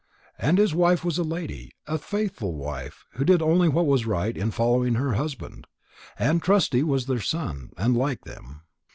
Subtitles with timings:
[0.39, 4.35] And his wife was a lady, a faithful wife who only did what was right
[4.35, 5.67] in following her husband.
[6.17, 8.63] And Trusty was their son, and like them.